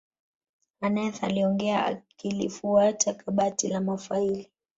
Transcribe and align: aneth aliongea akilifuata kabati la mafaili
aneth 0.81 1.23
aliongea 1.23 1.85
akilifuata 1.85 3.13
kabati 3.13 3.67
la 3.67 3.81
mafaili 3.81 4.49